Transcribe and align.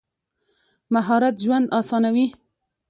مهارت 0.93 1.35
ژوند 1.43 1.65
اسانوي. 1.79 2.27